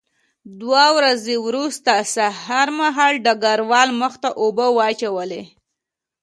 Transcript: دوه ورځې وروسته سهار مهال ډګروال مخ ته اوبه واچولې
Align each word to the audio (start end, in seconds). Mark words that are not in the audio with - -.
دوه 0.61 0.85
ورځې 0.97 1.35
وروسته 1.47 1.91
سهار 2.15 2.67
مهال 2.79 3.13
ډګروال 3.25 3.89
مخ 4.01 4.13
ته 4.23 4.29
اوبه 4.41 4.67
واچولې 4.77 5.43